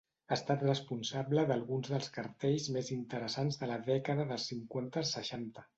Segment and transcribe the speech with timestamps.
[0.31, 5.69] Ha estat responsable d'alguns dels cartells més interessants de la dècada dels cinquanta al seixanta.